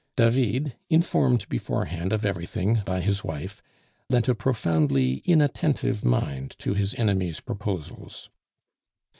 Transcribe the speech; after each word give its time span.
David, 0.17 0.73
informed 0.89 1.47
beforehand 1.47 2.11
of 2.11 2.25
everything 2.25 2.81
by 2.87 3.01
his 3.01 3.23
wife, 3.23 3.61
lent 4.09 4.27
a 4.27 4.33
profoundly 4.33 5.17
inattentive 5.27 6.03
mind 6.03 6.55
to 6.57 6.73
his 6.73 6.95
enemies' 6.95 7.39
proposals. 7.39 8.31